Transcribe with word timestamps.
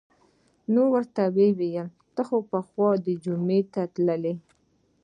نو 0.73 0.81
ورته 0.93 1.21
یې 1.37 1.47
وویل: 1.53 1.87
ته 2.15 2.21
خو 2.27 2.37
به 2.41 2.47
پخوا 2.51 2.89
جمعې 3.23 3.61
ته 3.73 3.81
تللې. 3.93 4.33